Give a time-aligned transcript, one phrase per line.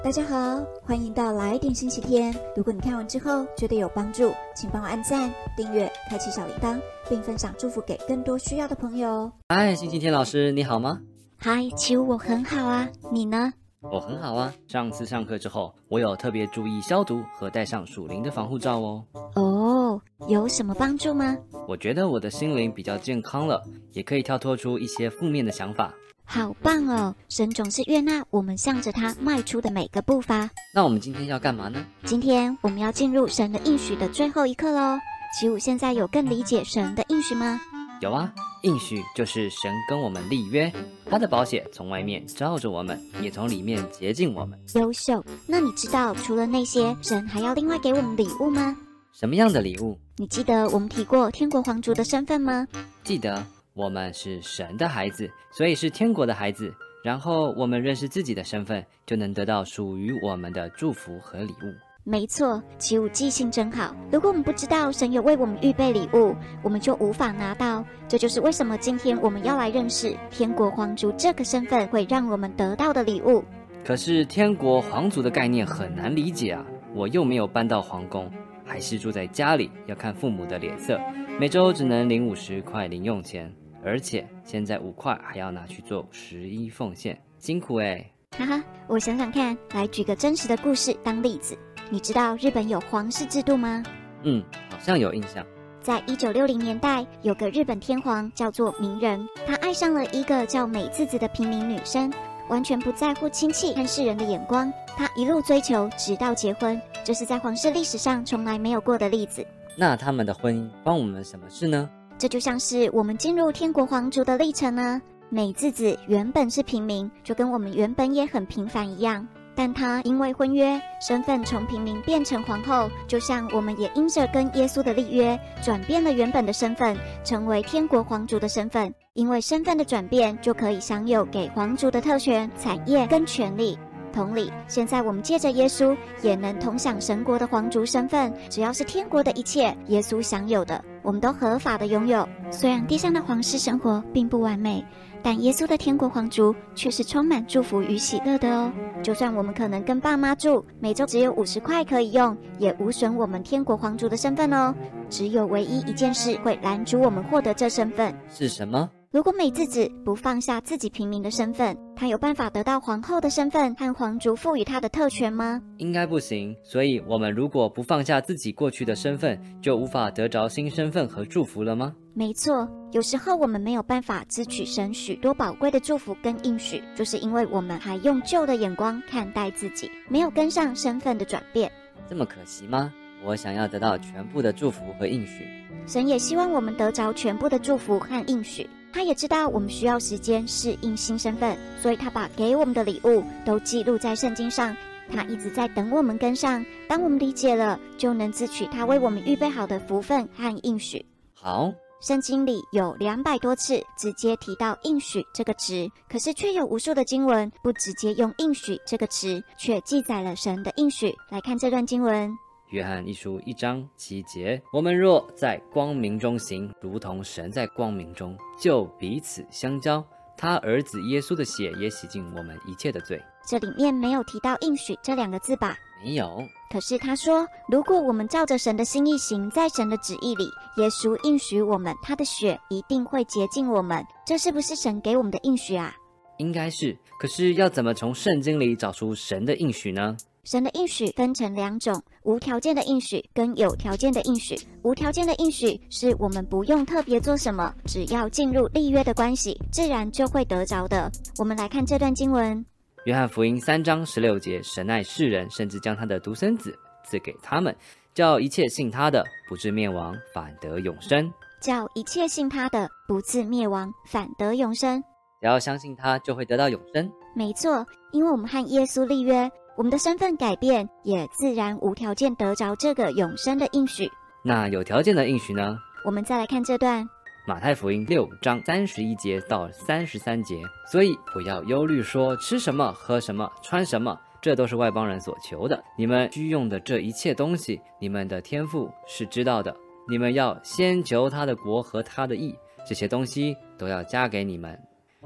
[0.00, 2.32] 大家好，欢迎到来点星期天。
[2.54, 9.30] 如果你看完之后觉得有帮助，请帮我按赞、订阅、开启小铃铛，并分享祝福给更多需要的朋友。
[9.48, 11.00] 嗨，星期天老师，你好吗？
[11.36, 13.52] 嗨，其实，我很好啊，你呢？
[13.80, 14.54] 我很好啊。
[14.68, 19.04] 上次上课之后，我有特别注意消毒和戴上属灵的防护罩哦。
[19.34, 21.36] 哦，有什么帮助吗？
[21.66, 23.60] 我觉得我的心灵比较健康了，
[23.92, 25.92] 也可以跳脱出一些负面的想法。
[26.30, 27.14] 好棒哦！
[27.30, 30.50] 神总是悦纳我们向着他迈出的每个步伐。
[30.74, 31.82] 那我们今天要干嘛呢？
[32.04, 34.98] 今天我们要进入神的应许的最后一刻喽。
[35.40, 37.58] 奇武现在有更理解神的应许吗？
[38.02, 38.30] 有啊，
[38.62, 40.70] 应许就是神跟我们立约，
[41.08, 44.58] 他的宝血从外面罩着我们，也从里面洁净我们。
[44.74, 45.24] 优秀。
[45.46, 48.76] 那你知道除了那些，神还要另外给我们礼物吗？
[49.14, 49.98] 什么样的礼物？
[50.16, 52.68] 你记得我们提过天国皇族的身份吗？
[53.02, 53.42] 记得。
[53.78, 56.74] 我们是神的孩子，所以是天国的孩子。
[57.04, 61.72] 然后我们认识自己的身份，就能得到属于我们的祝福和礼物。
[62.02, 63.94] 没错，奇武记性真好。
[64.10, 67.84] 如果我们不知道神有为我们预备礼物，我们就无法拿到。
[68.08, 73.44] 这就是为什么今天我们要来认识天国皇族这个身份会让我们得到的礼物。
[73.84, 76.66] 可是天国皇族的概念很难理解啊！
[76.96, 78.28] 我又没有搬到皇宫，
[78.64, 80.98] 还是住在家里，要看父母的脸色，
[81.38, 83.54] 每周只能领五十块零用钱。
[83.84, 88.04] 而且现在五块还要拿去做十一奉献，辛苦哎！
[88.36, 91.56] 哈哈，我想想看，来举个真实的故事当例子。
[91.90, 93.82] 你知道日本有皇室制度吗？
[94.22, 95.44] 嗯，好像有印象。
[95.80, 102.12] 在一九六零年代，有个日本天皇叫做明仁，他爱上了一个叫美滋子的平民女生，
[102.48, 109.46] 完全不在乎亲戚和世人的眼光，他一路追求，直到结婚，这是在皇室历史上从来没有过的例子。
[109.76, 111.88] 那他们的婚姻关我们什么事呢？
[112.18, 115.00] 这就像是我们进入天国皇族的历程呢。
[115.30, 119.26] 美智子原本是平民，就跟我们原本也很平凡一样。
[119.54, 128.92] 但她因为婚约，身份从平民变成皇后，就像我们也因着跟耶稣的立约，转变了原本的身份，成为天国皇族的身份。
[129.14, 133.78] 因为身份的转变，就可以享有给皇族的特权、产业跟权利。
[134.12, 138.32] 同理，现在我们借着耶稣，也能同享神国的皇族身份。
[138.48, 142.28] 只要是天国的一切，耶稣享有的，我们都合法的拥有。
[142.50, 144.84] 虽然地上的皇室生活并不完美，
[145.22, 148.70] 但耶稣的天国皇族却是充满祝福与喜乐的哦。
[149.02, 154.74] 就算我们可能跟爸妈住，每周只有五十块可以用，也无损我们天国皇族的身份哦。
[155.08, 158.90] 只有唯一一件事会拦阻我们获得这身份，是什么？
[159.10, 165.62] 如果美智子不放下自己平民的身份，她有办法得到皇后的身份和皇族赋予她的特权吗？
[165.78, 166.54] 应该不行。
[166.62, 171.94] 所以，我们如果不放下自己过去的身份，就无法得着新身份和祝福了吗？
[172.12, 181.72] 没错，有时候我们没有办法支取神许多宝贵的祝福跟应许，就是因为我们还用旧的眼光看待自己，没有跟上身份的转变。
[182.06, 182.92] 这么可惜吗？
[183.24, 185.46] 我想要得到全部的祝福和应许。
[185.88, 188.68] 神也希望我们得着全部的祝福和应许。
[188.92, 194.76] 他也知道我们需要时间适应新身份，所以他把给我们的礼物都记录在圣经上。
[195.10, 201.04] 他一直在等我们跟上，当我们理解了，就能自取他为我们预备好的福分和应许。
[201.32, 201.72] 好，
[202.02, 211.14] 圣经里有两百多次直接提到“应许”这个词，可是却有无数的经文不直接用“应许”这个词，却记载了神的应许。
[211.30, 212.30] 来看这段经文。
[212.70, 220.04] 约翰一书一章七节：我们若在光明中行，如同神在光明中，就彼此相交。
[220.36, 223.20] 他儿子耶稣的血也洗净我们一切的罪。
[223.46, 225.76] 这里面没有提到“应许”这两个字吧？
[226.04, 226.42] 没有。
[226.70, 230.44] 可是他说，如果我们照着神的心意行，在神的旨意里，
[230.76, 234.04] 耶稣应许我们，他的血一定会洁净我们。
[234.26, 235.96] 这是不是神给我们的应许啊？
[236.36, 236.96] 应该是。
[237.18, 240.16] 可是要怎么从圣经里找出神的应许呢？
[240.44, 244.58] 神的应许分成两种：无条件的应许跟有条件的应许。
[244.82, 251.10] 无条件的应许是我们不用特别做什么，只要进入立约的关系，自然就会得着的。
[251.38, 252.64] 我们来看这段经文：
[253.04, 256.74] 约翰福音三章十六节，神爱世人，甚至将他的独生子
[257.04, 257.76] 赐给他们，
[258.14, 261.30] 叫一切信他的不至灭亡，反得永生。
[261.60, 265.02] 叫一切信他的不至灭亡，反得永生。
[265.40, 267.10] 只要相信他，就会得到永生。
[267.34, 269.50] 没错，因为我们和耶稣立约。
[269.78, 274.10] 我们的身份改变，也自然无条件得着这个永生的应许。
[274.42, 275.78] 那有条件的应许呢？
[276.04, 277.08] 我们再来看这段
[277.46, 280.60] 马太福音六章三十一节到三十三节。
[280.90, 285.80] 所以不要忧虑，说吃什么、喝什么、穿什么，这都是外邦人所求的。
[285.96, 289.72] 你们需用的这一切东西，你们的天赋是知道的。
[290.08, 292.52] 你们要先求他的国和他的义，
[292.84, 294.76] 这些东西都要加给你们。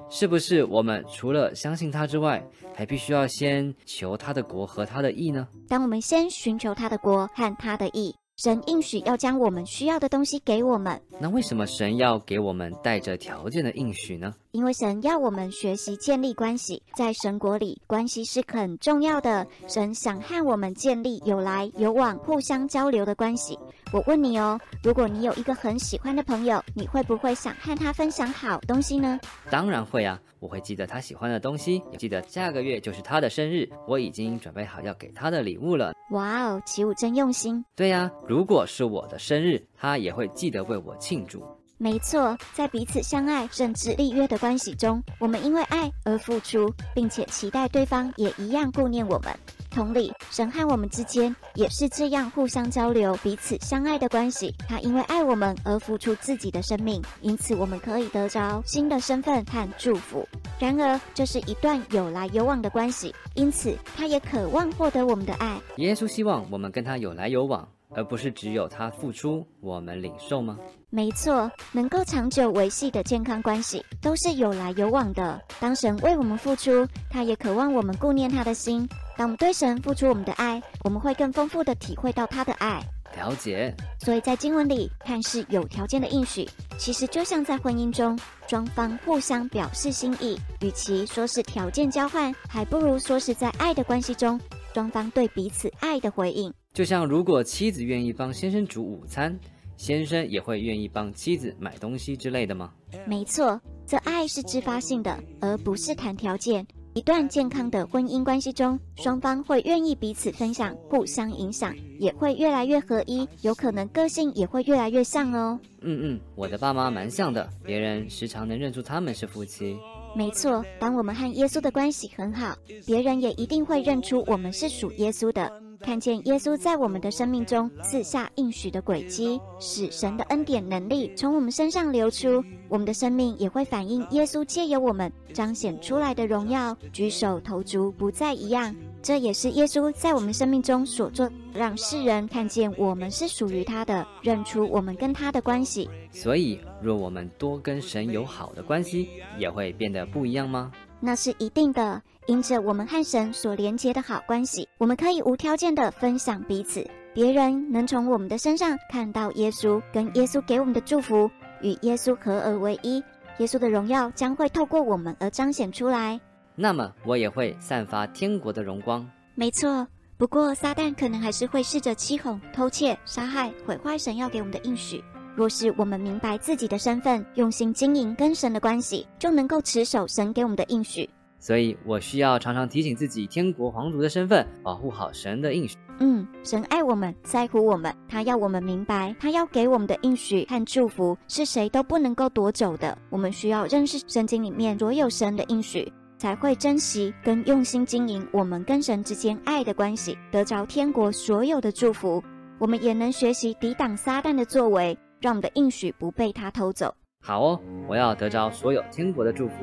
[0.09, 2.43] 是不是我们除了相信他之外，
[2.75, 5.47] 还必须要先求他的国和他的义呢？
[5.69, 11.01] 当我们先寻求他的国和他的义，神应许要将我们需要的东西给我们。
[11.21, 14.33] 那为什么神要给我们带着条件的应许呢？
[14.53, 19.47] 因为神要我们学习建立关系，在神国里，关系是很重要的。
[19.69, 23.59] 神想和我们建立有来有往、互相交流的关系。
[23.93, 29.21] 我问你哦，如果你有一个很喜欢的朋友，你会不会想和他分享好东西呢？
[29.51, 35.95] 当然会啊，我会记得他喜欢的东西，也记得下个月就是他的生日，我已经准备好要给他的礼物了。
[36.11, 37.65] 哇哦，起舞真用心。
[37.77, 41.45] 对呀，如果是我的生日，他也会记得为我庆祝。
[41.79, 49.33] 没错，在彼此相爱甚至立约的关系中，我们因为爱而付出，并且期待对方也一样顾念我们。
[49.73, 54.55] 同理，神和我们之间也是这样互相交流、彼此相爱的关系。
[54.69, 60.29] 他因为爱我们而付出自己的生命，因此我们可以得着新的身份和祝福。
[60.59, 65.59] 然而，这是一段有来有往的关系，因此他也渴望获得我们的爱。
[65.77, 67.67] 耶稣希望我们跟他有来有往。
[67.95, 70.59] 而不是只有他付出，我们领受吗？
[70.91, 75.41] 没错，能够长久维系的健康关系都是有来有往的。
[75.59, 78.89] 当神为我们付出，他也渴望我们顾念他的心。
[79.17, 82.83] 当我们对神付出我们的爱，我们会更丰富的体会到他的爱。
[83.17, 83.75] 了解。
[84.01, 86.49] 所以在经文里看似有条件的应许，
[86.79, 90.39] 其实就像在婚姻中，双方互相表示心意。
[90.61, 94.41] 与其说是条件交换，还不如说是在爱的关系中，
[94.75, 96.53] 双方对彼此爱的回应。
[96.73, 99.39] 就像如果妻子愿意帮先生煮午餐，
[99.77, 102.73] 先生也会愿意帮妻子买东西之类的吗？
[103.07, 106.67] 没错，这爱是自发性的，而不是谈条件。
[106.95, 115.59] 一段健康的婚姻关系中，双方会愿意彼此分享，互相影响，也会越来越合一，有可能个性也会越来越像哦。
[115.83, 119.77] 嗯嗯，我的爸妈蛮像的，别人时常能认出他们是夫妻。
[120.15, 125.51] 没错，当我们和耶稣的关系很好，别人也一定会认出我们是属耶稣的。
[125.83, 136.77] 看见耶稣在我们的生命中赐下应许的轨迹，使神的恩典能力从我们身上流出，我们的生命也会反映耶稣借由我们彰显出来的荣耀。
[136.93, 145.91] 举手投足不再一样，这也是耶稣在我们生命中所做，让世人看见我们是属于他的，认出我们跟他的关系。
[146.11, 149.09] 所以，若我们多跟神有好的关系，
[149.39, 150.71] 也会变得不一样吗？
[151.03, 152.01] 那是一定的。
[152.29, 156.89] 因着我们和神所连接的好关系，我们可以无条件的分享彼此。
[157.13, 161.29] 别人能从我们的身上看到耶稣，跟耶稣给我们的祝福，
[161.61, 163.03] 与耶稣合而为一。
[163.39, 166.21] 耶稣的荣耀将会透过我们而彰显出来。
[166.55, 169.05] 那么，我也会散发天国的荣光。
[169.35, 169.87] 没错。
[170.17, 175.03] 不过，撒旦可能还是会试着欺哄、偷窃、杀害、毁坏神要给我们的应许。
[175.35, 181.09] 若是我们明白自己的身份，用心经营跟神的关系，就能够持守神给我们的应许。
[181.39, 185.77] 所以我需要常常提醒自己，天国皇族的身份，保护好神的应许。
[185.99, 192.97] 嗯，神爱我们，在乎我们，他要我们明白，他要给我们的应许和祝福是谁都不能够夺走的。
[193.11, 202.23] 我们需要认识圣经里面所有神的应许，才会珍惜跟用心经营我们跟神之间爱的关系，得着天国所有的祝福。
[202.59, 206.93] 我们也能学习抵挡撒旦的作为，让我们的应许不被他偷走。
[207.21, 209.55] 好哦，我要得着所有天国的祝福。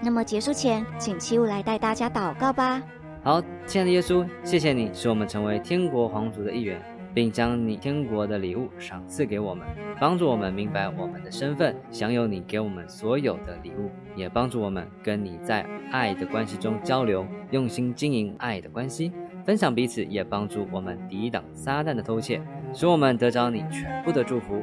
[0.00, 2.80] 那么结束前，请七五来带大家祷告吧。
[3.24, 6.80] 好，亲爱的耶稣，谢谢你使我们成为天国皇族的一员，
[7.12, 9.66] 并将你天国的礼物赏赐给我们，
[10.00, 19.12] 帮助我们明白我们的身份，享有你给我们所有的礼物，也帮助我们跟你在爱的关系中交流，用心经营爱的关系，
[19.44, 22.40] 分享彼此，也帮助我们抵挡撒旦的偷窃，
[22.72, 24.62] 使我们得着你全部的祝福。